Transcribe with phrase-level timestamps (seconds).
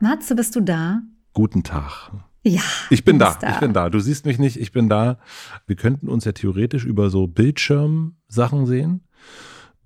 [0.00, 1.02] Matze, bist du da?
[1.32, 2.12] Guten Tag.
[2.44, 2.62] Ja.
[2.90, 3.36] Ich bin da.
[3.40, 3.50] da.
[3.50, 3.90] Ich bin da.
[3.90, 4.56] Du siehst mich nicht.
[4.56, 5.18] Ich bin da.
[5.66, 9.02] Wir könnten uns ja theoretisch über so Bildschirmsachen sehen.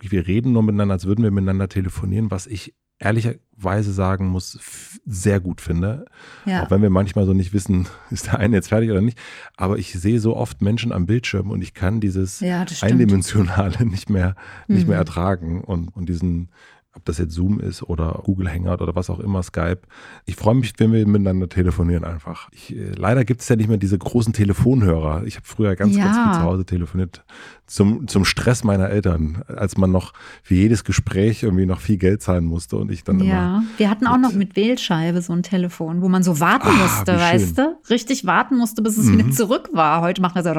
[0.00, 4.58] Wir reden nur miteinander, als würden wir miteinander telefonieren, was ich ehrlicherweise sagen muss,
[5.04, 6.04] sehr gut finde.
[6.44, 6.62] Ja.
[6.62, 9.18] Auch wenn wir manchmal so nicht wissen, ist der eine jetzt fertig oder nicht.
[9.56, 14.10] Aber ich sehe so oft Menschen am Bildschirm und ich kann dieses ja, Eindimensionale nicht
[14.10, 14.34] mehr,
[14.68, 14.90] nicht mhm.
[14.90, 16.50] mehr ertragen und, und diesen
[16.94, 19.80] ob das jetzt Zoom ist oder Google Hangout oder was auch immer, Skype.
[20.26, 22.50] Ich freue mich, wenn wir miteinander telefonieren einfach.
[22.52, 25.24] Ich, äh, leider gibt es ja nicht mehr diese großen Telefonhörer.
[25.24, 26.04] Ich habe früher ganz, ja.
[26.04, 27.24] ganz viel zu Hause telefoniert.
[27.66, 32.20] Zum, zum Stress meiner Eltern, als man noch für jedes Gespräch irgendwie noch viel Geld
[32.20, 33.24] zahlen musste und ich dann ja.
[33.24, 33.62] immer.
[33.78, 37.16] Wir hatten auch noch mit Wählscheibe so ein Telefon, wo man so warten ah, musste,
[37.18, 37.78] weißt du?
[37.88, 39.18] Richtig warten musste, bis es mhm.
[39.18, 40.02] wieder zurück war.
[40.02, 40.52] Heute macht man so,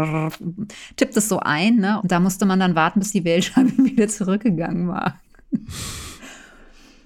[0.95, 2.02] tippt es so ein, ne?
[2.02, 5.20] Und da musste man dann warten, bis die Wählscheibe wieder zurückgegangen war.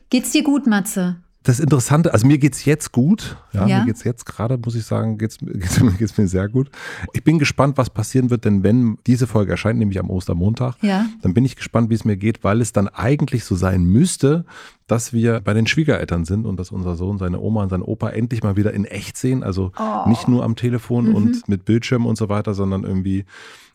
[0.09, 1.17] Geht's dir gut, Matze?
[1.47, 3.37] Das Interessante, also mir geht's jetzt gut.
[3.53, 3.79] Ja, ja.
[3.79, 6.69] mir geht's jetzt gerade, muss ich sagen, geht's, geht's, geht's, mir sehr gut.
[7.13, 11.05] Ich bin gespannt, was passieren wird, denn wenn diese Folge erscheint, nämlich am Ostermontag, ja.
[11.21, 14.43] dann bin ich gespannt, wie es mir geht, weil es dann eigentlich so sein müsste,
[14.87, 18.09] dass wir bei den Schwiegereltern sind und dass unser Sohn seine Oma und seinen Opa
[18.09, 19.41] endlich mal wieder in echt sehen.
[19.41, 20.09] Also oh.
[20.09, 21.15] nicht nur am Telefon mhm.
[21.15, 23.23] und mit Bildschirm und so weiter, sondern irgendwie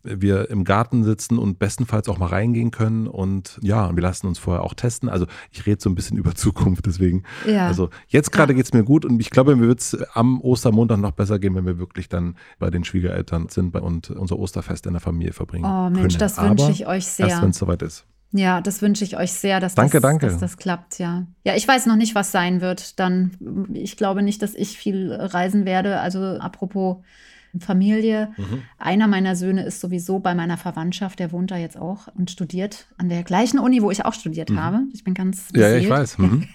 [0.03, 3.07] wir im Garten sitzen und bestenfalls auch mal reingehen können.
[3.07, 5.09] Und ja, wir lassen uns vorher auch testen.
[5.09, 7.25] Also ich rede so ein bisschen über Zukunft, deswegen.
[7.47, 7.67] Ja.
[7.67, 8.57] Also jetzt gerade ja.
[8.57, 11.55] geht es mir gut und ich glaube, mir wird es am Ostermontag noch besser gehen,
[11.55, 15.65] wenn wir wirklich dann bei den Schwiegereltern sind und unser Osterfest in der Familie verbringen.
[15.65, 16.19] Oh Mensch, können.
[16.19, 17.29] das wünsche ich euch sehr.
[17.29, 18.07] Erst wenn es soweit ist.
[18.35, 20.27] Ja, das wünsche ich euch sehr, dass, danke, das, danke.
[20.27, 21.27] dass das klappt, ja.
[21.45, 22.99] Ja, ich weiß noch nicht, was sein wird.
[22.99, 23.33] Dann,
[23.75, 26.01] ich glaube nicht, dass ich viel reisen werde.
[26.01, 26.99] Also apropos
[27.61, 28.33] Familie.
[28.37, 28.63] Mhm.
[28.79, 32.87] Einer meiner Söhne ist sowieso bei meiner Verwandtschaft, der wohnt da jetzt auch und studiert
[32.99, 34.61] an der gleichen Uni, wo ich auch studiert mhm.
[34.61, 34.81] habe.
[34.93, 35.73] Ich bin ganz beseelt.
[35.75, 36.19] Ja, ich weiß.
[36.19, 36.49] Mhm.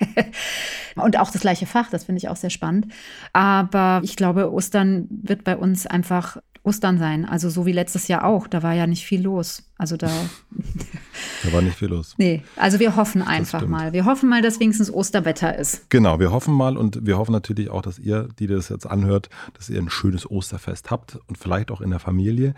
[0.96, 2.88] und auch das gleiche Fach, das finde ich auch sehr spannend.
[3.34, 7.26] Aber ich glaube, Ostern wird bei uns einfach Ostern sein.
[7.26, 8.48] Also so wie letztes Jahr auch.
[8.48, 9.64] Da war ja nicht viel los.
[9.78, 10.08] Also da.
[11.44, 12.14] da war nicht viel los.
[12.18, 13.94] Nee, also wir hoffen einfach mal.
[13.94, 15.90] Wir hoffen mal, dass wenigstens Osterwetter ist.
[15.90, 19.30] Genau, wir hoffen mal und wir hoffen natürlich auch, dass ihr, die das jetzt anhört,
[19.56, 22.54] dass ihr ein schönes Osterfest habt und vielleicht auch in der Familie.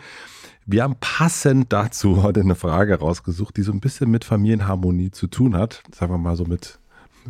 [0.66, 5.28] Wir haben passend dazu heute eine Frage rausgesucht, die so ein bisschen mit Familienharmonie zu
[5.28, 5.84] tun hat.
[5.96, 6.80] Sagen wir mal so mit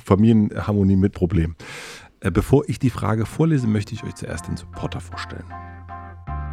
[0.04, 1.56] Familienharmonie mit Problem.
[2.22, 5.46] Äh, bevor ich die Frage vorlese, möchte ich euch zuerst den Supporter vorstellen.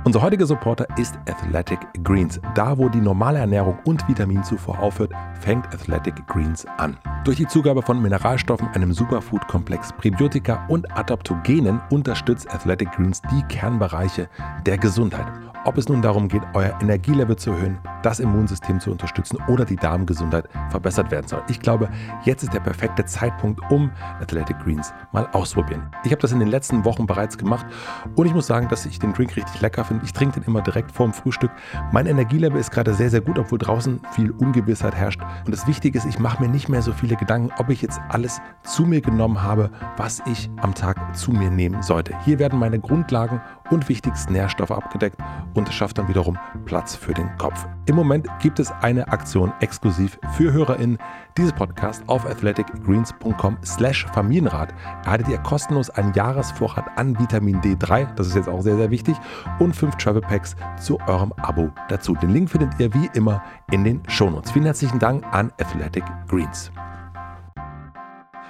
[0.06, 2.40] Unser heutiger Supporter ist Athletic Greens.
[2.54, 6.96] Da, wo die normale Ernährung und Vitaminzufuhr aufhört, fängt Athletic Greens an.
[7.24, 14.28] Durch die Zugabe von Mineralstoffen, einem Superfood-Komplex, Präbiotika und Adaptogenen unterstützt Athletic Greens die Kernbereiche
[14.64, 15.26] der Gesundheit.
[15.66, 19.74] Ob es nun darum geht, euer Energielevel zu erhöhen, das Immunsystem zu unterstützen oder die
[19.74, 21.42] Darmgesundheit verbessert werden soll.
[21.48, 21.88] Ich glaube,
[22.22, 23.90] jetzt ist der perfekte Zeitpunkt, um
[24.20, 25.82] Athletic Greens mal auszuprobieren.
[26.04, 27.66] Ich habe das in den letzten Wochen bereits gemacht
[28.14, 30.04] und ich muss sagen, dass ich den Drink richtig lecker finde.
[30.04, 31.50] Ich trinke den immer direkt vorm Frühstück.
[31.90, 35.20] Mein Energielevel ist gerade sehr, sehr gut, obwohl draußen viel Ungewissheit herrscht.
[35.44, 38.00] Und das Wichtige ist, ich mache mir nicht mehr so viele Gedanken, ob ich jetzt
[38.08, 42.14] alles zu mir genommen habe, was ich am Tag zu mir nehmen sollte.
[42.24, 43.40] Hier werden meine Grundlagen
[43.70, 45.16] und wichtigsten Nährstoffe abgedeckt
[45.54, 47.66] und schafft dann wiederum Platz für den Kopf.
[47.86, 50.98] Im Moment gibt es eine Aktion exklusiv für HörerInnen
[51.36, 54.74] dieses Podcast auf athleticgreens.com slash Familienrat.
[55.04, 59.16] Erhaltet ihr kostenlos einen Jahresvorrat an Vitamin D3, das ist jetzt auch sehr, sehr wichtig,
[59.58, 62.14] und fünf Travel Packs zu eurem Abo dazu.
[62.14, 64.50] Den Link findet ihr wie immer in den Shownotes.
[64.50, 66.72] Vielen herzlichen Dank an Athletic Greens.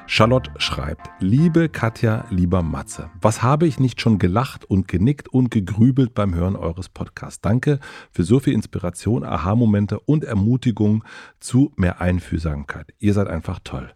[0.09, 5.51] Charlotte schreibt, liebe Katja, lieber Matze, was habe ich nicht schon gelacht und genickt und
[5.51, 7.41] gegrübelt beim Hören eures Podcasts.
[7.41, 7.81] Danke
[8.13, 11.03] für so viel Inspiration, Aha-Momente und Ermutigung
[11.41, 12.95] zu mehr Einfühlsamkeit.
[13.01, 13.91] Ihr seid einfach toll.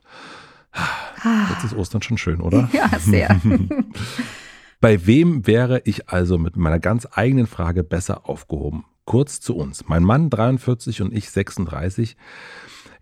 [1.51, 2.69] Jetzt ist Ostern schon schön, oder?
[2.73, 3.41] Ja, sehr.
[4.81, 8.85] Bei wem wäre ich also mit meiner ganz eigenen Frage besser aufgehoben?
[9.05, 9.87] Kurz zu uns.
[9.87, 12.17] Mein Mann 43 und ich 36.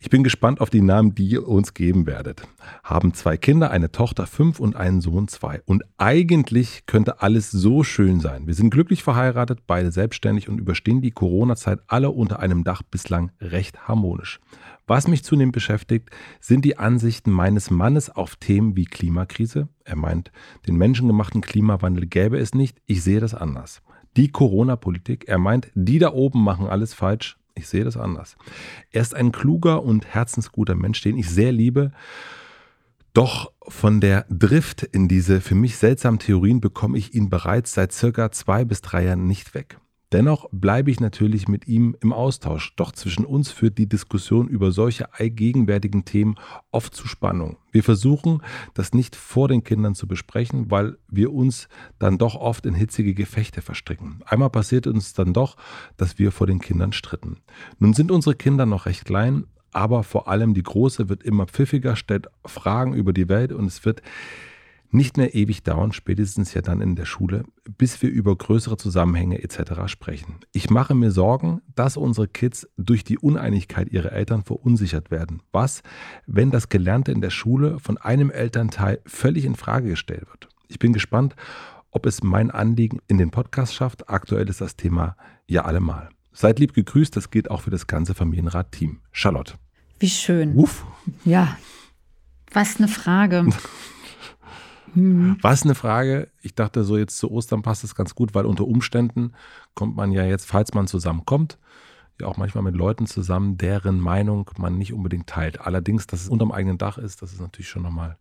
[0.01, 2.43] Ich bin gespannt auf die Namen, die ihr uns geben werdet.
[2.85, 5.61] Haben zwei Kinder, eine Tochter fünf und einen Sohn zwei.
[5.67, 8.47] Und eigentlich könnte alles so schön sein.
[8.47, 13.33] Wir sind glücklich verheiratet, beide selbstständig und überstehen die Corona-Zeit alle unter einem Dach bislang
[13.41, 14.39] recht harmonisch.
[14.87, 16.11] Was mich zunehmend beschäftigt,
[16.41, 19.69] sind die Ansichten meines Mannes auf Themen wie Klimakrise.
[19.85, 20.31] Er meint,
[20.69, 22.81] den menschengemachten Klimawandel gäbe es nicht.
[22.87, 23.83] Ich sehe das anders.
[24.17, 27.37] Die Corona-Politik, er meint, die da oben machen alles falsch.
[27.59, 28.37] Ich sehe das anders.
[28.91, 31.93] Er ist ein kluger und herzensguter Mensch, den ich sehr liebe.
[33.13, 37.93] Doch von der Drift in diese für mich seltsamen Theorien bekomme ich ihn bereits seit
[37.93, 39.79] circa zwei bis drei Jahren nicht weg.
[40.11, 44.73] Dennoch bleibe ich natürlich mit ihm im Austausch, doch zwischen uns führt die Diskussion über
[44.73, 46.37] solche allgegenwärtigen Themen
[46.71, 47.59] oft zu Spannung.
[47.73, 51.69] Wir versuchen, das nicht vor den Kindern zu besprechen, weil wir uns
[51.99, 54.21] dann doch oft in hitzige Gefechte verstricken.
[54.25, 55.57] Einmal passiert uns dann doch,
[55.99, 57.41] dass wir vor den Kindern stritten.
[57.79, 61.97] Nun sind unsere Kinder noch recht klein, aber vor allem die Große wird immer pfiffiger,
[61.97, 64.01] stellt Fragen über die Welt und es wird
[64.91, 67.45] nicht mehr ewig dauern, spätestens ja dann in der Schule,
[67.77, 69.87] bis wir über größere Zusammenhänge etc.
[69.87, 70.37] sprechen.
[70.53, 75.43] Ich mache mir Sorgen, dass unsere Kids durch die Uneinigkeit ihrer Eltern verunsichert werden.
[75.53, 75.83] Was,
[76.27, 80.49] wenn das Gelernte in der Schule von einem Elternteil völlig in Frage gestellt wird?
[80.69, 81.35] Ich bin gespannt,
[81.91, 84.09] ob es mein Anliegen in den Podcast schafft.
[84.09, 86.11] Aktuell ist das Thema ja allemal.
[86.33, 89.01] Seid lieb gegrüßt, das gilt auch für das ganze Familienrat-Team.
[89.11, 89.55] Charlotte.
[89.99, 90.55] Wie schön.
[90.55, 90.85] Uff.
[91.25, 91.57] Ja.
[92.53, 93.47] Was eine Frage.
[94.95, 95.37] Mhm.
[95.43, 96.29] Was eine Frage.
[96.43, 99.33] Ich dachte so, jetzt zu Ostern passt es ganz gut, weil unter Umständen
[99.75, 101.59] kommt man ja jetzt, falls man zusammenkommt,
[102.21, 105.61] ja auch manchmal mit Leuten zusammen, deren Meinung man nicht unbedingt teilt.
[105.61, 108.17] Allerdings, dass es unterm eigenen Dach ist, das ist natürlich schon nochmal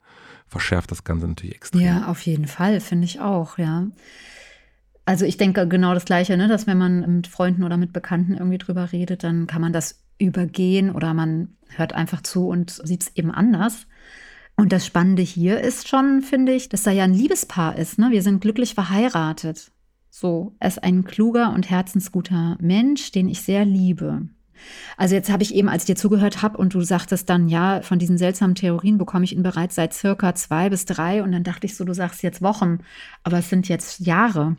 [0.47, 1.81] verschärft das Ganze natürlich extrem.
[1.81, 3.87] Ja, auf jeden Fall, finde ich auch, ja.
[5.05, 6.47] Also ich denke genau das Gleiche, ne?
[6.47, 10.03] dass wenn man mit Freunden oder mit Bekannten irgendwie drüber redet, dann kann man das
[10.19, 13.87] übergehen oder man hört einfach zu und sieht es eben anders.
[14.57, 17.99] Und das Spannende hier ist schon, finde ich, dass da ja ein Liebespaar ist.
[17.99, 18.09] Ne?
[18.09, 19.71] Wir sind glücklich verheiratet.
[20.09, 24.27] So, er ist ein kluger und herzensguter Mensch, den ich sehr liebe.
[24.97, 27.81] Also jetzt habe ich eben, als ich dir zugehört habe und du sagtest dann, ja,
[27.81, 31.43] von diesen seltsamen Theorien bekomme ich ihn bereits seit circa zwei bis drei und dann
[31.43, 32.79] dachte ich so, du sagst jetzt Wochen,
[33.23, 34.57] aber es sind jetzt Jahre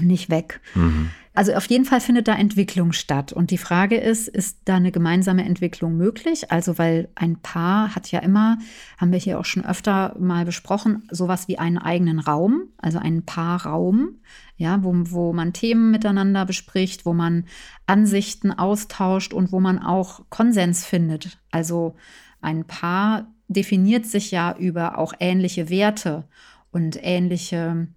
[0.00, 0.62] nicht weg.
[0.74, 1.10] Mhm.
[1.34, 3.32] Also auf jeden Fall findet da Entwicklung statt.
[3.32, 6.50] Und die Frage ist, ist da eine gemeinsame Entwicklung möglich?
[6.50, 8.58] Also weil ein Paar hat ja immer,
[8.98, 13.24] haben wir hier auch schon öfter mal besprochen, sowas wie einen eigenen Raum, also einen
[13.24, 14.20] Paarraum,
[14.56, 17.46] ja, wo, wo man Themen miteinander bespricht, wo man
[17.86, 21.38] Ansichten austauscht und wo man auch Konsens findet.
[21.50, 21.96] Also
[22.42, 26.28] ein Paar definiert sich ja über auch ähnliche Werte
[26.70, 27.88] und ähnliche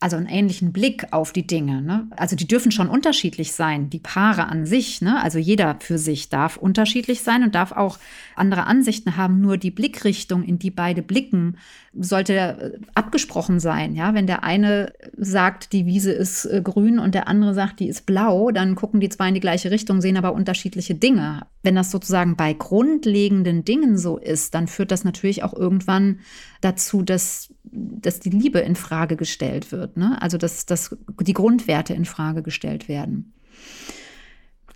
[0.00, 1.82] also einen ähnlichen Blick auf die Dinge.
[1.82, 2.06] Ne?
[2.16, 5.02] Also die dürfen schon unterschiedlich sein, die Paare an sich.
[5.02, 5.20] Ne?
[5.22, 7.98] Also jeder für sich darf unterschiedlich sein und darf auch
[8.36, 9.40] andere Ansichten haben.
[9.40, 11.56] Nur die Blickrichtung, in die beide blicken,
[11.94, 13.94] sollte äh, abgesprochen sein.
[13.94, 17.88] Ja, wenn der eine sagt, die Wiese ist äh, grün und der andere sagt, die
[17.88, 21.46] ist blau, dann gucken die zwei in die gleiche Richtung, sehen aber unterschiedliche Dinge.
[21.62, 26.20] Wenn das sozusagen bei grundlegenden Dingen so ist, dann führt das natürlich auch irgendwann
[26.60, 29.96] dazu, dass, dass die Liebe in Frage gestellt wird.
[29.96, 30.20] Ne?
[30.20, 33.32] Also dass, dass die Grundwerte in Frage gestellt werden.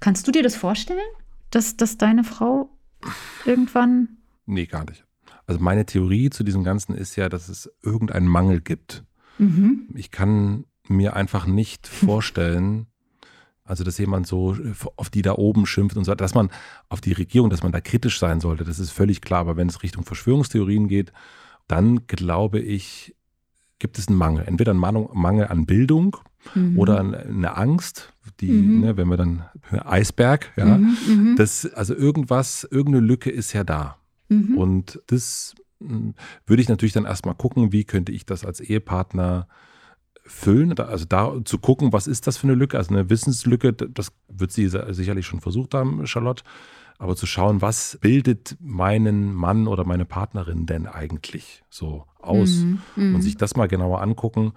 [0.01, 1.01] Kannst du dir das vorstellen,
[1.51, 2.71] dass, dass deine Frau
[3.45, 4.17] irgendwann.
[4.47, 5.05] Nee, gar nicht.
[5.47, 9.05] Also meine Theorie zu diesem Ganzen ist ja, dass es irgendeinen Mangel gibt.
[9.39, 9.89] Mhm.
[9.95, 12.87] Ich kann mir einfach nicht vorstellen,
[13.65, 14.57] also dass jemand so
[14.97, 16.51] auf die da oben schimpft und so, dass man
[16.89, 19.41] auf die Regierung, dass man da kritisch sein sollte, das ist völlig klar.
[19.41, 21.13] Aber wenn es Richtung Verschwörungstheorien geht,
[21.69, 23.15] dann glaube ich,
[23.79, 24.45] gibt es einen Mangel.
[24.47, 26.17] Entweder einen Mangel an Bildung
[26.55, 26.79] mhm.
[26.79, 28.81] oder eine Angst, die, mhm.
[28.81, 33.65] ne, wenn wir dann Eisberg, ja, mhm, mhm, das, also irgendwas, irgendeine Lücke ist ja
[33.65, 33.97] da.
[34.29, 34.57] Mhm.
[34.57, 36.15] Und das hm,
[36.47, 39.49] würde ich natürlich dann erstmal gucken, wie könnte ich das als Ehepartner
[40.25, 44.13] füllen, also da zu gucken, was ist das für eine Lücke, also eine Wissenslücke, das
[44.29, 46.45] wird sie sicherlich schon versucht haben, Charlotte,
[47.03, 52.81] aber zu schauen, was bildet meinen Mann oder meine Partnerin denn eigentlich so aus mhm,
[52.95, 53.21] und mhm.
[53.21, 54.53] sich das mal genauer angucken.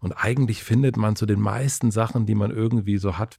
[0.00, 3.38] Und eigentlich findet man zu den meisten Sachen, die man irgendwie so hat,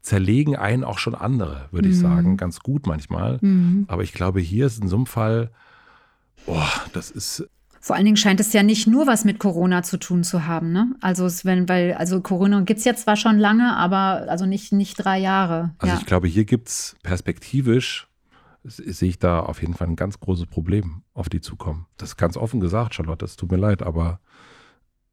[0.00, 1.92] zerlegen einen auch schon andere, würde mhm.
[1.92, 3.36] ich sagen, ganz gut manchmal.
[3.42, 3.84] Mhm.
[3.88, 5.50] Aber ich glaube, hier ist in so einem Fall,
[6.46, 7.46] boah, das ist
[7.80, 10.72] vor allen Dingen scheint es ja nicht nur was mit Corona zu tun zu haben,
[10.72, 10.94] ne?
[11.00, 14.72] Also es, wenn, weil, also Corona gibt es ja zwar schon lange, aber also nicht,
[14.72, 15.74] nicht drei Jahre.
[15.78, 16.00] Also ja.
[16.00, 18.08] ich glaube, hier gibt es perspektivisch
[18.64, 21.86] sehe ich da auf jeden Fall ein ganz großes Problem auf die zukommen.
[21.96, 24.20] Das ist ganz offen gesagt, Charlotte, es tut mir leid, aber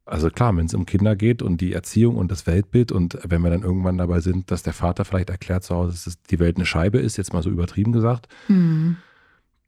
[0.04, 3.42] also klar, wenn es um Kinder geht und die Erziehung und das Weltbild und wenn
[3.42, 6.56] wir dann irgendwann dabei sind, dass der Vater vielleicht erklärt zu Hause, dass die Welt
[6.56, 8.98] eine Scheibe ist, jetzt mal so übertrieben gesagt, mhm.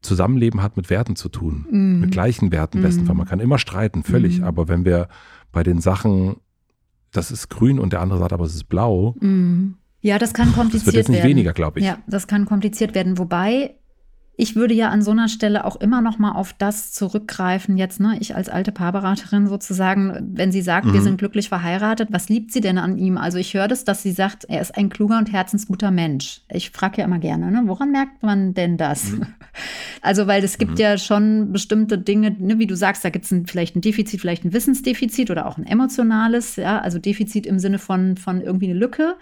[0.00, 2.00] Zusammenleben hat mit Werten zu tun, mhm.
[2.00, 3.14] mit gleichen Werten bestenfalls.
[3.14, 3.18] Mhm.
[3.18, 4.44] Man kann immer streiten, völlig, mhm.
[4.44, 5.08] aber wenn wir
[5.50, 6.36] bei den Sachen,
[7.10, 9.74] das ist grün und der andere sagt, aber es ist blau, mhm.
[10.00, 10.70] Ja, das kann kompliziert werden.
[10.72, 11.30] Das wird jetzt nicht werden.
[11.30, 11.86] weniger, glaube ich.
[11.86, 13.18] Ja, das kann kompliziert werden.
[13.18, 13.74] Wobei
[14.40, 17.98] ich würde ja an so einer Stelle auch immer noch mal auf das zurückgreifen jetzt,
[17.98, 20.92] ne, ich als alte Paarberaterin sozusagen, wenn sie sagt, mhm.
[20.92, 23.18] wir sind glücklich verheiratet, was liebt sie denn an ihm?
[23.18, 26.42] Also ich höre das, dass sie sagt, er ist ein kluger und herzensguter Mensch.
[26.52, 29.10] Ich frage ja immer gerne, ne, woran merkt man denn das?
[29.10, 29.26] Mhm.
[30.02, 30.78] Also weil es gibt mhm.
[30.78, 34.44] ja schon bestimmte Dinge, ne, wie du sagst, da gibt es vielleicht ein Defizit, vielleicht
[34.44, 38.78] ein Wissensdefizit oder auch ein emotionales, ja, also Defizit im Sinne von, von irgendwie eine
[38.78, 39.16] Lücke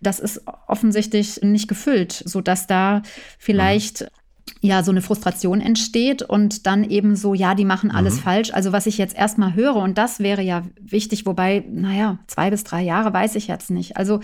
[0.00, 3.00] das ist offensichtlich nicht gefüllt, sodass da
[3.38, 4.06] vielleicht mhm.
[4.60, 8.20] Ja so eine Frustration entsteht und dann eben so, ja, die machen alles mhm.
[8.20, 8.52] falsch.
[8.52, 12.64] Also was ich jetzt erstmal höre, und das wäre ja wichtig, wobei, naja, zwei bis
[12.64, 13.96] drei Jahre weiß ich jetzt nicht.
[13.96, 14.20] Also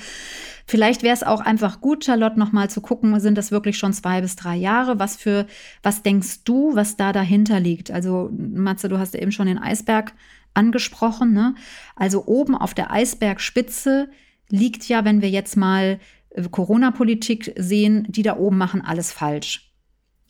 [0.71, 4.21] Vielleicht wäre es auch einfach gut, Charlotte, nochmal zu gucken, sind das wirklich schon zwei
[4.21, 5.01] bis drei Jahre?
[5.01, 5.49] Was für,
[5.83, 7.91] was denkst du, was da dahinter liegt?
[7.91, 10.13] Also, Matze, du hast eben schon den Eisberg
[10.55, 11.57] angesprochen, ne?
[11.97, 14.11] Also oben auf der Eisbergspitze
[14.49, 15.99] liegt ja, wenn wir jetzt mal
[16.31, 19.70] äh, Corona-Politik sehen, die da oben machen alles falsch.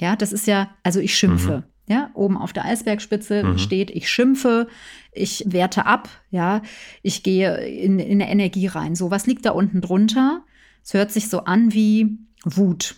[0.00, 1.59] Ja, das ist ja, also ich schimpfe.
[1.59, 1.64] Mhm.
[1.92, 3.59] Ja, oben auf der Eisbergspitze mhm.
[3.59, 4.69] steht, ich schimpfe,
[5.12, 6.62] ich werte ab, ja,
[7.02, 8.95] ich gehe in, in eine Energie rein.
[8.95, 10.45] So, was liegt da unten drunter?
[10.85, 12.95] Es hört sich so an wie Wut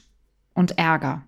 [0.52, 1.22] und Ärger.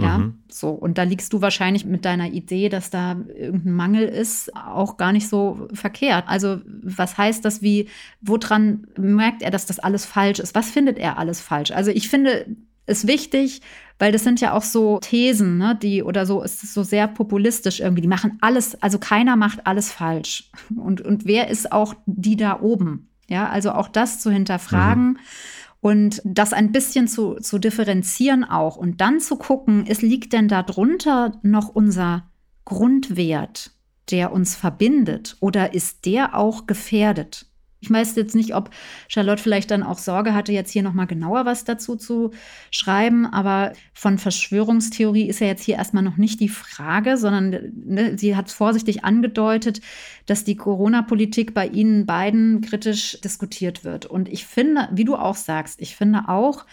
[0.00, 0.38] Ja, mhm.
[0.48, 0.70] so.
[0.70, 5.12] Und da liegst du wahrscheinlich mit deiner Idee, dass da irgendein Mangel ist, auch gar
[5.12, 6.24] nicht so verkehrt.
[6.26, 7.88] Also, was heißt das wie,
[8.22, 10.54] woran merkt er, dass das alles falsch ist?
[10.54, 11.70] Was findet er alles falsch?
[11.72, 12.46] Also, ich finde
[12.90, 13.62] es wichtig,
[13.98, 17.06] weil das sind ja auch so Thesen, ne, die oder so, es ist so sehr
[17.06, 18.02] populistisch irgendwie.
[18.02, 20.50] Die machen alles, also keiner macht alles falsch.
[20.74, 23.08] Und, und wer ist auch die da oben?
[23.28, 25.12] Ja, also auch das zu hinterfragen.
[25.12, 25.18] Mhm
[25.80, 30.48] und das ein bisschen zu, zu differenzieren auch und dann zu gucken, es liegt denn
[30.48, 32.30] darunter noch unser
[32.64, 33.72] Grundwert,
[34.10, 37.46] der uns verbindet oder ist der auch gefährdet?
[37.80, 38.70] Ich weiß jetzt nicht, ob
[39.08, 42.30] Charlotte vielleicht dann auch Sorge hatte, jetzt hier nochmal genauer was dazu zu
[42.70, 48.18] schreiben, aber von Verschwörungstheorie ist ja jetzt hier erstmal noch nicht die Frage, sondern ne,
[48.18, 49.80] sie hat vorsichtig angedeutet,
[50.26, 54.06] dass die Corona-Politik bei Ihnen beiden kritisch diskutiert wird.
[54.06, 56.66] Und ich finde, wie du auch sagst, ich finde auch,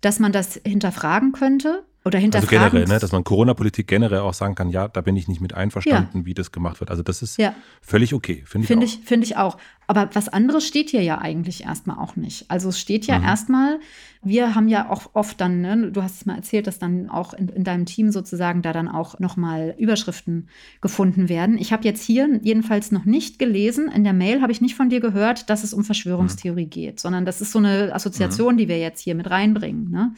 [0.00, 1.84] dass man das hinterfragen könnte.
[2.02, 2.58] Oder hinterfragen.
[2.58, 5.42] Also generell, ne, dass man Corona-Politik generell auch sagen kann, ja, da bin ich nicht
[5.42, 6.24] mit einverstanden, ja.
[6.24, 6.90] wie das gemacht wird.
[6.90, 7.54] Also das ist ja.
[7.82, 9.06] völlig okay, finde ich find auch.
[9.06, 9.58] Finde ich auch.
[9.90, 12.48] Aber was anderes steht hier ja eigentlich erstmal auch nicht.
[12.48, 13.24] Also es steht ja mhm.
[13.24, 13.80] erstmal,
[14.22, 17.34] wir haben ja auch oft dann, ne, du hast es mal erzählt, dass dann auch
[17.34, 20.48] in, in deinem Team sozusagen da dann auch nochmal Überschriften
[20.80, 21.58] gefunden werden.
[21.58, 24.90] Ich habe jetzt hier jedenfalls noch nicht gelesen, in der Mail habe ich nicht von
[24.90, 26.70] dir gehört, dass es um Verschwörungstheorie mhm.
[26.70, 28.58] geht, sondern das ist so eine Assoziation, mhm.
[28.58, 29.90] die wir jetzt hier mit reinbringen.
[29.90, 30.14] Ne?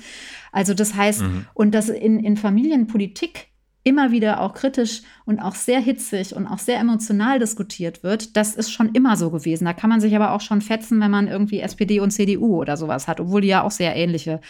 [0.52, 1.47] Also das heißt, mhm.
[1.55, 3.51] und das in, in Familienpolitik
[3.85, 8.55] immer wieder auch kritisch und auch sehr hitzig und auch sehr emotional diskutiert wird, das
[8.55, 9.65] ist schon immer so gewesen.
[9.65, 12.77] Da kann man sich aber auch schon fetzen, wenn man irgendwie SPD und CDU oder
[12.77, 14.41] sowas hat, obwohl die ja auch sehr ähnliche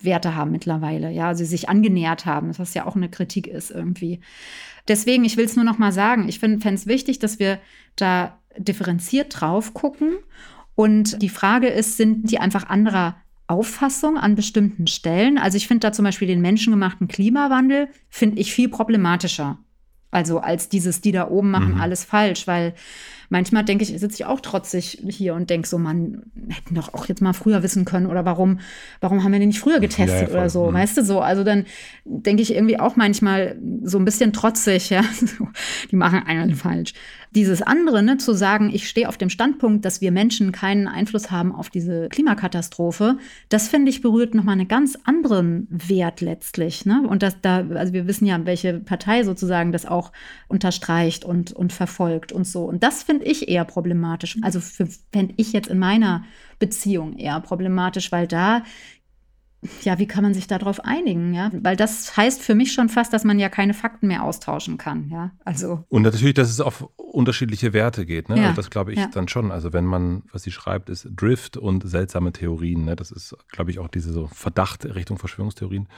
[0.00, 4.20] Werte haben mittlerweile, ja, sie sich angenähert haben, was ja auch eine Kritik ist irgendwie.
[4.88, 7.60] Deswegen, ich will es nur noch mal sagen, ich fände es wichtig, dass wir
[7.94, 10.14] da differenziert drauf gucken.
[10.74, 13.16] Und die Frage ist, sind die einfach anderer
[13.50, 15.36] Auffassung an bestimmten Stellen.
[15.36, 19.58] Also ich finde da zum Beispiel den menschengemachten Klimawandel, finde ich viel problematischer.
[20.12, 21.80] Also als dieses, die da oben machen mhm.
[21.80, 22.74] alles falsch, weil
[23.30, 27.06] manchmal denke ich, sitze ich auch trotzig hier und denke so, man hätten doch auch
[27.06, 28.60] jetzt mal früher wissen können oder warum,
[29.00, 30.74] warum haben wir den nicht früher getestet ja, oder so, mhm.
[30.74, 31.20] weißt du so.
[31.20, 31.64] Also dann
[32.04, 35.02] denke ich irgendwie auch manchmal so ein bisschen trotzig, ja,
[35.90, 36.92] die machen einen falsch.
[37.32, 41.30] Dieses andere, ne, zu sagen, ich stehe auf dem Standpunkt, dass wir Menschen keinen Einfluss
[41.30, 43.18] haben auf diese Klimakatastrophe,
[43.48, 46.86] das finde ich berührt nochmal einen ganz anderen Wert letztlich.
[46.86, 47.06] Ne?
[47.06, 50.10] Und das da, also wir wissen ja, welche Partei sozusagen das auch
[50.48, 52.64] unterstreicht und, und verfolgt und so.
[52.64, 54.36] Und das finde ich eher problematisch.
[54.42, 56.24] Also fände ich jetzt in meiner
[56.58, 58.62] Beziehung eher problematisch, weil da
[59.82, 61.50] ja, wie kann man sich darauf einigen, ja?
[61.52, 65.10] Weil das heißt für mich schon fast, dass man ja keine Fakten mehr austauschen kann,
[65.10, 65.32] ja.
[65.44, 65.84] Also.
[65.90, 68.36] Und natürlich, dass es auf unterschiedliche Werte geht, ne?
[68.36, 69.08] Ja, also das glaube ich ja.
[69.12, 69.50] dann schon.
[69.52, 72.96] Also wenn man, was sie schreibt, ist Drift und seltsame Theorien, ne?
[72.96, 75.88] Das ist, glaube ich, auch diese so Verdacht Richtung Verschwörungstheorien.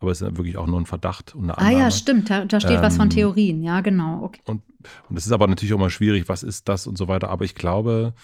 [0.00, 1.76] Aber es ist wirklich auch nur ein Verdacht und eine Annahme.
[1.76, 4.24] Ah ja, stimmt, da, da steht ähm, was von ähm, Theorien, ja, genau.
[4.24, 4.40] Okay.
[4.46, 4.62] Und,
[5.08, 7.30] und es ist aber natürlich auch mal schwierig, was ist das und so weiter.
[7.30, 8.14] Aber ich glaube,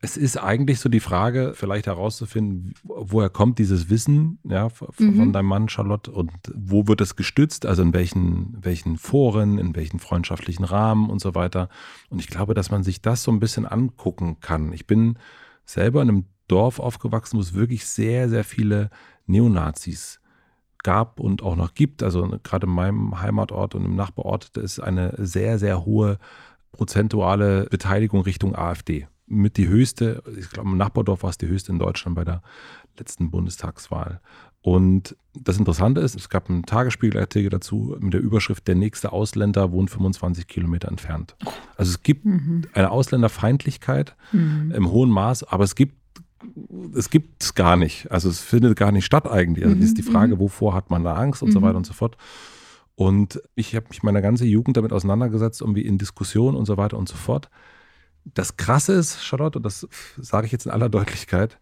[0.00, 5.32] Es ist eigentlich so die Frage, vielleicht herauszufinden, woher kommt dieses Wissen ja, von mhm.
[5.32, 9.98] deinem Mann Charlotte und wo wird es gestützt, also in welchen, welchen Foren, in welchen
[9.98, 11.68] freundschaftlichen Rahmen und so weiter.
[12.10, 14.72] Und ich glaube, dass man sich das so ein bisschen angucken kann.
[14.72, 15.18] Ich bin
[15.64, 18.90] selber in einem Dorf aufgewachsen, wo es wirklich sehr, sehr viele
[19.26, 20.20] Neonazis
[20.84, 22.04] gab und auch noch gibt.
[22.04, 26.18] Also gerade in meinem Heimatort und im Nachbarort, da ist eine sehr, sehr hohe
[26.70, 31.72] prozentuale Beteiligung Richtung AfD mit die höchste, ich glaube, im Nachbardorf war es die höchste
[31.72, 32.42] in Deutschland bei der
[32.98, 34.20] letzten Bundestagswahl.
[34.60, 39.70] Und das Interessante ist, es gab einen Tagesspiegelartikel dazu mit der Überschrift, der nächste Ausländer
[39.72, 41.36] wohnt 25 Kilometer entfernt.
[41.76, 42.64] Also es gibt mhm.
[42.72, 44.72] eine Ausländerfeindlichkeit mhm.
[44.74, 45.96] im hohen Maß, aber es gibt
[46.94, 48.10] es gibt es gar nicht.
[48.12, 49.64] Also es findet gar nicht statt eigentlich.
[49.64, 49.82] Also mhm.
[49.82, 50.40] ist die Frage, mhm.
[50.40, 51.64] wovor hat man da Angst und so mhm.
[51.64, 52.16] weiter und so fort.
[52.94, 56.96] Und ich habe mich meine ganze Jugend damit auseinandergesetzt, irgendwie in Diskussionen und so weiter
[56.96, 57.48] und so fort
[58.34, 61.58] das Krasse ist, Charlotte, und das sage ich jetzt in aller Deutlichkeit,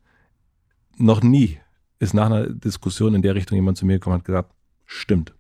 [0.97, 1.59] noch nie
[1.99, 4.55] ist nach einer Diskussion in der Richtung jemand zu mir gekommen und hat gesagt,
[4.85, 5.35] stimmt.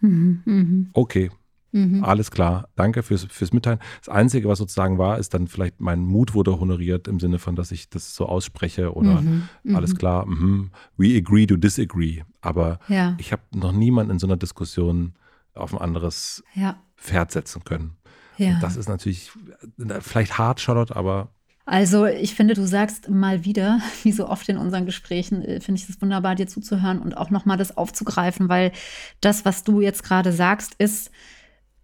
[0.00, 0.86] Mhm, mh.
[0.92, 1.30] Okay,
[1.72, 2.04] mhm.
[2.04, 3.80] alles klar, danke fürs, fürs Mitteilen.
[4.00, 7.56] Das Einzige, was sozusagen war, ist dann vielleicht mein Mut wurde honoriert im Sinne von,
[7.56, 9.76] dass ich das so ausspreche oder mhm, mhm.
[9.76, 12.22] alles klar, mh, we agree to disagree.
[12.40, 13.16] Aber ja.
[13.18, 15.14] ich habe noch niemanden in so einer Diskussion
[15.54, 16.80] auf ein anderes ja.
[16.96, 17.96] Pferd setzen können.
[18.38, 18.54] Ja.
[18.54, 19.30] Und das ist natürlich
[19.78, 21.32] äh, vielleicht hart, Charlotte, aber.
[21.66, 25.80] Also ich finde, du sagst mal wieder, wie so oft in unseren Gesprächen, äh, finde
[25.80, 28.72] ich es wunderbar, dir zuzuhören und auch nochmal das aufzugreifen, weil
[29.20, 31.10] das, was du jetzt gerade sagst, ist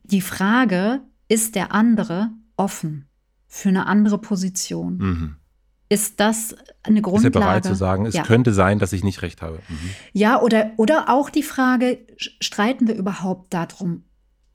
[0.04, 3.08] die Frage, ist der andere offen
[3.46, 4.98] für eine andere Position?
[4.98, 5.36] Mhm.
[5.88, 7.28] Ist das eine Grundlage?
[7.28, 8.22] Ist er bereit zu sagen, es ja.
[8.22, 9.60] könnte sein, dass ich nicht recht habe?
[9.68, 9.90] Mhm.
[10.12, 14.04] Ja, oder, oder auch die Frage, streiten wir überhaupt darum,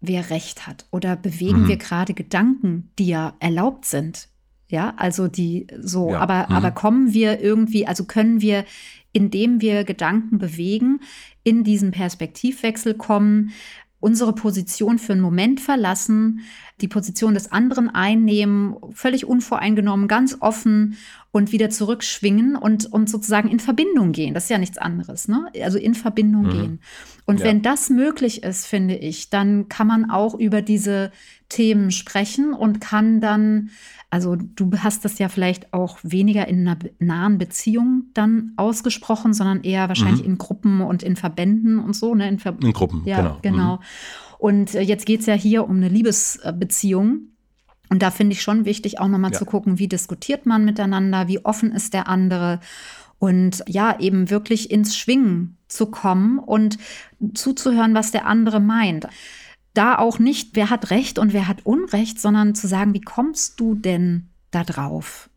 [0.02, 0.86] wer recht hat?
[0.92, 1.68] Oder bewegen mhm.
[1.68, 4.30] wir gerade Gedanken, die ja erlaubt sind?
[4.68, 6.20] Ja, also die so, ja.
[6.20, 6.56] aber, mhm.
[6.56, 8.66] aber kommen wir irgendwie, also können wir,
[9.12, 11.02] indem wir Gedanken bewegen,
[11.44, 13.52] in diesen Perspektivwechsel kommen,
[14.00, 16.42] unsere Position für einen Moment verlassen,
[16.82, 20.98] die Position des anderen einnehmen, völlig unvoreingenommen, ganz offen
[21.32, 24.34] und wieder zurückschwingen und, und sozusagen in Verbindung gehen.
[24.34, 25.52] Das ist ja nichts anderes, ne?
[25.62, 26.50] Also in Verbindung mhm.
[26.50, 26.80] gehen.
[27.26, 27.46] Und ja.
[27.46, 31.12] wenn das möglich ist, finde ich, dann kann man auch über diese
[31.48, 33.70] Themen sprechen und kann dann,
[34.10, 39.64] also du hast das ja vielleicht auch weniger in einer nahen Beziehung dann ausgesprochen, sondern
[39.64, 40.32] eher wahrscheinlich mhm.
[40.32, 42.28] in Gruppen und in Verbänden und so, ne?
[42.28, 43.40] In, Ver in Gruppen, ja, genau.
[43.42, 43.76] genau.
[43.76, 43.84] Mhm.
[44.40, 47.28] Und äh, jetzt geht es ja hier um eine Liebesbeziehung.
[47.90, 49.38] Und da finde ich schon wichtig, auch nochmal ja.
[49.38, 52.60] zu gucken, wie diskutiert man miteinander, wie offen ist der andere.
[53.20, 56.80] Und ja, eben wirklich ins Schwingen zu kommen und
[57.36, 59.08] zuzuhören, was der andere meint
[59.74, 63.60] da auch nicht, wer hat Recht und wer hat Unrecht, sondern zu sagen, wie kommst
[63.60, 65.29] du denn da drauf?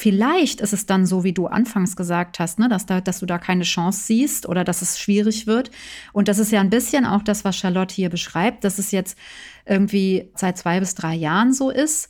[0.00, 3.26] Vielleicht ist es dann so, wie du anfangs gesagt hast, ne, dass, da, dass du
[3.26, 5.70] da keine Chance siehst oder dass es schwierig wird.
[6.14, 9.18] Und das ist ja ein bisschen auch das, was Charlotte hier beschreibt, dass es jetzt
[9.66, 12.08] irgendwie seit zwei bis drei Jahren so ist.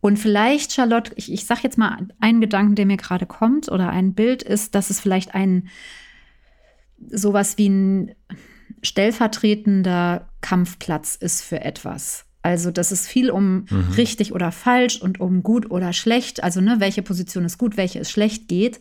[0.00, 3.90] Und vielleicht, Charlotte, ich, ich sage jetzt mal einen Gedanken, der mir gerade kommt oder
[3.90, 5.68] ein Bild ist, dass es vielleicht ein
[7.10, 8.14] sowas wie ein
[8.82, 12.25] stellvertretender Kampfplatz ist für etwas.
[12.46, 13.94] Also, dass es viel um mhm.
[13.96, 17.98] richtig oder falsch und um gut oder schlecht, also ne, welche Position ist gut, welche
[17.98, 18.78] ist schlecht geht.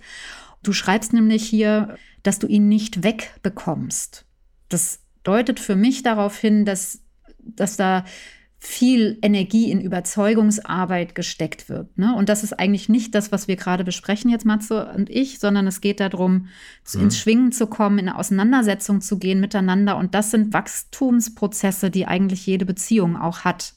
[0.62, 4.24] Du schreibst nämlich hier, dass du ihn nicht wegbekommst.
[4.70, 7.00] Das deutet für mich darauf hin, dass,
[7.40, 8.06] dass da
[8.58, 11.98] viel Energie in Überzeugungsarbeit gesteckt wird.
[11.98, 12.16] Ne?
[12.16, 15.68] Und das ist eigentlich nicht das, was wir gerade besprechen jetzt, Matze und ich, sondern
[15.68, 16.48] es geht darum,
[16.94, 17.02] mhm.
[17.02, 19.98] ins Schwingen zu kommen, in eine Auseinandersetzung zu gehen miteinander.
[19.98, 23.76] Und das sind Wachstumsprozesse, die eigentlich jede Beziehung auch hat.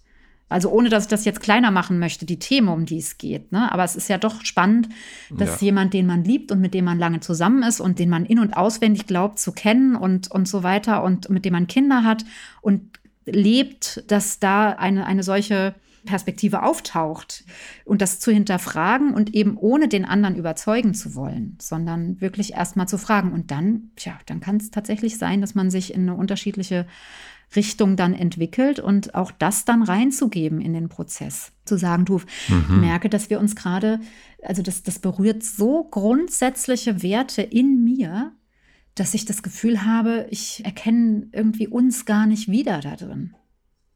[0.49, 3.53] Also ohne, dass ich das jetzt kleiner machen möchte, die Themen, um die es geht.
[3.53, 3.71] Ne?
[3.71, 4.89] Aber es ist ja doch spannend,
[5.31, 5.67] dass ja.
[5.67, 8.39] jemand, den man liebt und mit dem man lange zusammen ist und den man in-
[8.39, 12.25] und auswendig glaubt zu kennen und, und so weiter und mit dem man Kinder hat
[12.63, 12.98] und
[13.33, 17.45] lebt, dass da eine, eine solche Perspektive auftaucht
[17.85, 22.89] und das zu hinterfragen und eben ohne den anderen überzeugen zu wollen, sondern wirklich erstmal
[22.89, 23.33] zu fragen.
[23.33, 26.87] Und dann, tja, dann kann es tatsächlich sein, dass man sich in eine unterschiedliche
[27.57, 31.53] Richtung dann entwickelt und auch das dann reinzugeben in den Prozess.
[31.65, 32.81] Zu sagen, du mhm.
[32.81, 34.01] merke, dass wir uns gerade,
[34.43, 38.33] also das, das berührt so grundsätzliche Werte in mir,
[38.99, 43.35] dass ich das Gefühl habe, ich erkenne irgendwie uns gar nicht wieder da drin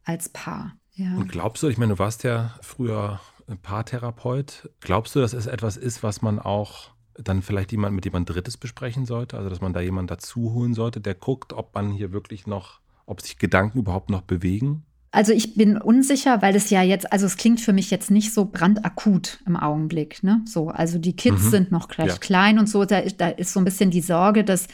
[0.04, 0.76] als Paar.
[0.92, 1.16] Ja.
[1.16, 3.20] Und glaubst du, ich meine, du warst ja früher
[3.62, 8.28] Paartherapeut, glaubst du, dass es etwas ist, was man auch dann vielleicht jemand mit jemand
[8.28, 9.36] Drittes besprechen sollte?
[9.36, 12.80] Also, dass man da jemanden dazu holen sollte, der guckt, ob man hier wirklich noch,
[13.06, 17.26] ob sich Gedanken überhaupt noch bewegen Also ich bin unsicher, weil es ja jetzt, also
[17.26, 20.22] es klingt für mich jetzt nicht so brandakut im Augenblick.
[20.22, 20.40] Ne?
[20.46, 21.50] So, also die Kids mhm.
[21.50, 22.16] sind noch gleich ja.
[22.16, 22.86] klein und so.
[22.86, 24.68] Da, da ist so ein bisschen die Sorge, dass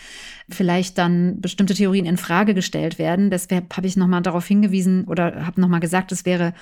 [0.48, 3.31] vielleicht dann bestimmte Theorien in Frage gestellt werden.
[3.31, 6.55] Deshalb habe ich nochmal darauf hingewiesen oder habe nochmal gesagt, es wäre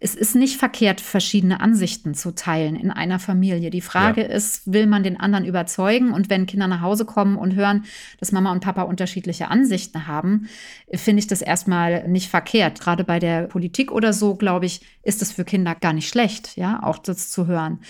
[0.00, 3.70] es ist nicht verkehrt, verschiedene Ansichten zu teilen in einer Familie.
[3.70, 4.28] Die Frage ja.
[4.28, 6.12] ist, will man den anderen überzeugen?
[6.12, 7.84] Und wenn Kinder nach Hause kommen und hören,
[8.18, 10.48] dass Mama und Papa unterschiedliche Ansichten haben,
[10.92, 12.80] finde ich das erstmal nicht verkehrt.
[12.80, 16.56] Gerade bei der Politik oder so, glaube ich, ist es für Kinder gar nicht schlecht,
[16.56, 17.80] ja, auch das zu hören.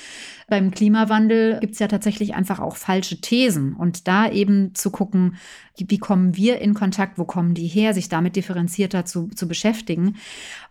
[0.48, 3.74] Beim Klimawandel gibt es ja tatsächlich einfach auch falsche Thesen.
[3.74, 5.36] Und da eben zu gucken,
[5.78, 10.16] wie kommen wir in Kontakt, wo kommen die her, sich damit differenzierter zu, zu beschäftigen.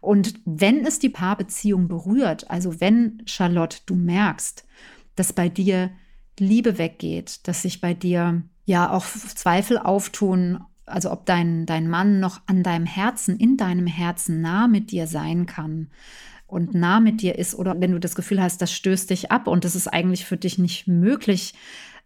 [0.01, 4.65] Und wenn es die Paarbeziehung berührt, also wenn, Charlotte, du merkst,
[5.15, 5.91] dass bei dir
[6.39, 12.19] Liebe weggeht, dass sich bei dir ja auch Zweifel auftun, also ob dein, dein Mann
[12.19, 15.89] noch an deinem Herzen, in deinem Herzen nah mit dir sein kann
[16.47, 19.47] und nah mit dir ist oder wenn du das Gefühl hast, das stößt dich ab
[19.47, 21.53] und es ist eigentlich für dich nicht möglich,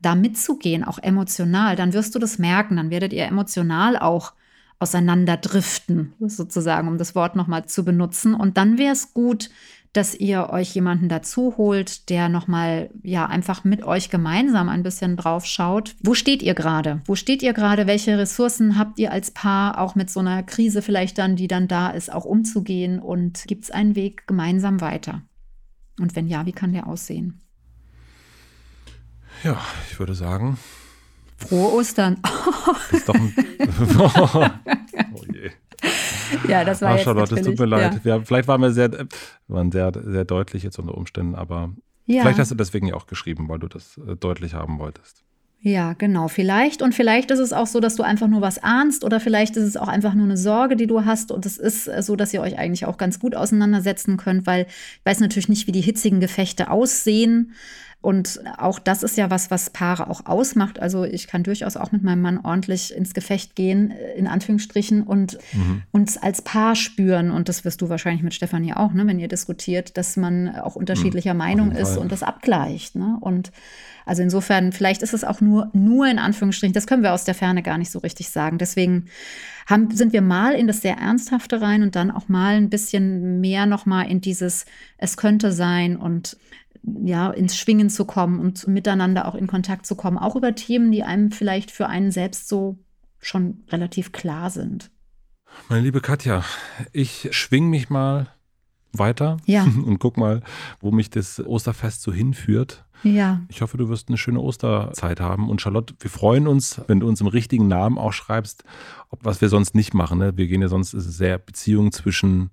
[0.01, 4.33] da mitzugehen, auch emotional, dann wirst du das merken, dann werdet ihr emotional auch
[4.79, 8.33] auseinanderdriften, sozusagen, um das Wort nochmal zu benutzen.
[8.33, 9.49] Und dann wäre es gut,
[9.91, 15.17] dass ihr euch jemanden dazu holt, der nochmal, ja, einfach mit euch gemeinsam ein bisschen
[15.17, 15.95] drauf schaut.
[16.01, 17.01] Wo steht ihr gerade?
[17.05, 17.87] Wo steht ihr gerade?
[17.87, 21.67] Welche Ressourcen habt ihr als Paar, auch mit so einer Krise vielleicht dann, die dann
[21.67, 22.99] da ist, auch umzugehen?
[22.99, 25.23] Und gibt es einen Weg gemeinsam weiter?
[25.99, 27.41] Und wenn ja, wie kann der aussehen?
[29.43, 29.57] Ja,
[29.89, 30.57] ich würde sagen.
[31.37, 32.17] Frohe Ostern.
[32.91, 33.33] ist doch ein.
[35.13, 35.51] oh je.
[36.47, 38.01] Ja, das war Ach, Charlotte, es tut mir leid.
[38.03, 38.21] Ja.
[38.21, 39.07] Vielleicht waren wir sehr,
[39.47, 41.71] waren sehr, sehr deutlich jetzt unter Umständen, aber
[42.05, 42.21] ja.
[42.21, 45.23] vielleicht hast du deswegen ja auch geschrieben, weil du das äh, deutlich haben wolltest.
[45.61, 46.81] Ja, genau, vielleicht.
[46.81, 49.65] Und vielleicht ist es auch so, dass du einfach nur was ahnst oder vielleicht ist
[49.65, 51.33] es auch einfach nur eine Sorge, die du hast.
[51.33, 54.67] Und es ist äh, so, dass ihr euch eigentlich auch ganz gut auseinandersetzen könnt, weil
[54.69, 57.53] ich weiß natürlich nicht, wie die hitzigen Gefechte aussehen.
[58.01, 60.79] Und auch das ist ja was, was Paare auch ausmacht.
[60.79, 65.37] Also ich kann durchaus auch mit meinem Mann ordentlich ins Gefecht gehen, in Anführungsstrichen, und
[65.51, 65.83] mhm.
[65.91, 67.29] uns als Paar spüren.
[67.29, 70.77] Und das wirst du wahrscheinlich mit Stefanie auch, ne, wenn ihr diskutiert, dass man auch
[70.77, 71.39] unterschiedlicher mhm.
[71.39, 72.95] Meinung ist und das abgleicht.
[72.95, 73.17] Ne?
[73.19, 73.51] Und
[74.05, 77.35] also insofern, vielleicht ist es auch nur, nur in Anführungsstrichen, das können wir aus der
[77.35, 78.57] Ferne gar nicht so richtig sagen.
[78.57, 79.07] Deswegen
[79.67, 83.41] haben, sind wir mal in das sehr Ernsthafte rein und dann auch mal ein bisschen
[83.41, 84.65] mehr nochmal in dieses,
[84.97, 86.37] es könnte sein und
[86.83, 90.91] ja, ins Schwingen zu kommen und miteinander auch in Kontakt zu kommen, auch über Themen,
[90.91, 92.77] die einem vielleicht für einen selbst so
[93.19, 94.91] schon relativ klar sind.
[95.67, 96.43] Meine liebe Katja,
[96.93, 98.27] ich schwing mich mal
[98.93, 99.63] weiter ja.
[99.85, 100.41] und guck mal,
[100.79, 102.85] wo mich das Osterfest so hinführt.
[103.03, 103.41] Ja.
[103.47, 105.49] Ich hoffe, du wirst eine schöne Osterzeit haben.
[105.49, 108.63] Und Charlotte, wir freuen uns, wenn du uns im richtigen Namen auch schreibst,
[109.09, 110.19] ob was wir sonst nicht machen.
[110.19, 110.35] Ne?
[110.35, 112.51] Wir gehen ja sonst ist es sehr Beziehung zwischen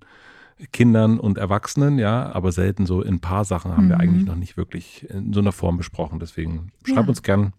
[0.71, 3.89] Kindern und Erwachsenen, ja, aber selten so in ein paar Sachen haben mhm.
[3.89, 6.19] wir eigentlich noch nicht wirklich in so einer Form besprochen.
[6.19, 7.09] Deswegen schreib ja.
[7.09, 7.53] uns gern,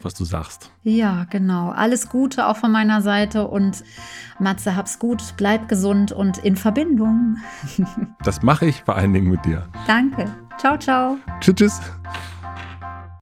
[0.00, 0.70] was du sagst.
[0.82, 1.70] Ja, genau.
[1.70, 3.82] Alles Gute auch von meiner Seite und
[4.38, 7.38] Matze, hab's gut, bleib gesund und in Verbindung.
[8.22, 9.66] das mache ich vor allen Dingen mit dir.
[9.86, 10.30] Danke.
[10.58, 11.16] Ciao, ciao.
[11.40, 11.80] Tschüss, tschüss.